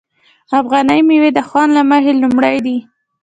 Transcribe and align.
افغاني 0.59 0.99
میوې 1.07 1.29
د 1.33 1.39
خوند 1.47 1.69
له 1.77 1.81
مخې 1.89 2.13
لومړی 2.21 2.57
دي. 2.65 2.77